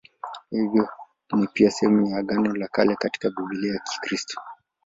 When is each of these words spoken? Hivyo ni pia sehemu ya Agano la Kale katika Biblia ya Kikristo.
Hivyo 0.49 0.89
ni 1.35 1.47
pia 1.47 1.71
sehemu 1.71 2.07
ya 2.07 2.17
Agano 2.17 2.53
la 2.55 2.67
Kale 2.67 2.95
katika 2.95 3.29
Biblia 3.29 3.73
ya 3.73 3.79
Kikristo. 3.79 4.41